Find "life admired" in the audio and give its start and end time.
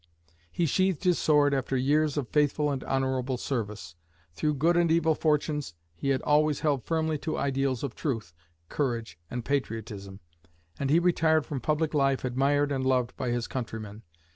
11.93-12.71